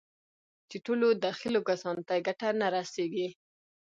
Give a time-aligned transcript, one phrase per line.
[0.69, 3.27] چې ټولو دخيلو کسانو ته يې ګټه نه رسېږي.